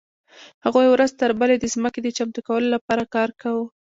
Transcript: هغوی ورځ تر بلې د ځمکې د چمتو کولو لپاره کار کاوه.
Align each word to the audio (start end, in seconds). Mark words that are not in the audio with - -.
هغوی 0.65 0.87
ورځ 0.89 1.11
تر 1.21 1.31
بلې 1.39 1.55
د 1.59 1.65
ځمکې 1.73 1.99
د 2.03 2.07
چمتو 2.17 2.39
کولو 2.47 2.67
لپاره 2.75 3.03
کار 3.15 3.29
کاوه. 3.41 3.63